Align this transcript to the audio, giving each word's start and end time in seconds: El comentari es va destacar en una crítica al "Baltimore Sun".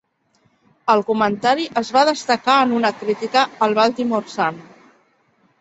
El 0.93 1.03
comentari 1.09 1.67
es 1.83 1.93
va 1.97 2.03
destacar 2.11 2.57
en 2.63 2.73
una 2.79 2.91
crítica 3.03 3.47
al 3.67 3.79
"Baltimore 3.81 4.37
Sun". 4.39 4.63